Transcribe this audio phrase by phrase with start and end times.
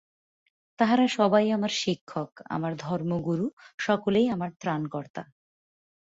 [0.79, 3.45] তাহারা সবাই আমার শিক্ষক, আমার ধর্মগুরু,
[3.79, 5.23] সকলেই আমার ত্রাণকর্তা।